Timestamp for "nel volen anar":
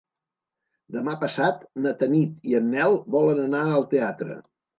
2.77-3.63